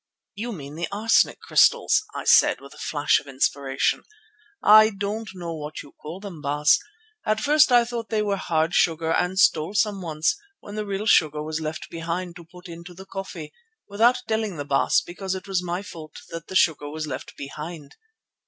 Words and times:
"You 0.33 0.51
mean 0.51 0.73
the 0.77 0.87
arsenic 0.91 1.39
crystals," 1.41 2.03
I 2.15 2.23
said 2.23 2.59
with 2.59 2.73
a 2.73 2.79
flash 2.79 3.19
of 3.19 3.27
inspiration. 3.27 4.01
"I 4.63 4.89
don't 4.89 5.29
know 5.35 5.53
what 5.55 5.83
you 5.83 5.91
call 5.91 6.19
them, 6.19 6.41
Baas. 6.41 6.79
At 7.23 7.39
first 7.39 7.71
I 7.71 7.85
thought 7.85 8.09
they 8.09 8.23
were 8.23 8.35
hard 8.37 8.73
sugar 8.73 9.11
and 9.11 9.37
stole 9.37 9.75
some 9.75 10.01
once, 10.01 10.35
when 10.59 10.73
the 10.73 10.87
real 10.87 11.05
sugar 11.05 11.43
was 11.43 11.61
left 11.61 11.87
behind, 11.91 12.35
to 12.37 12.43
put 12.43 12.67
into 12.67 12.95
the 12.95 13.05
coffee—without 13.05 14.23
telling 14.27 14.57
the 14.57 14.65
Baas, 14.65 15.01
because 15.01 15.35
it 15.35 15.47
was 15.47 15.63
my 15.63 15.83
fault 15.83 16.15
that 16.29 16.47
the 16.47 16.55
sugar 16.55 16.89
was 16.89 17.05
left 17.05 17.37
behind." 17.37 17.93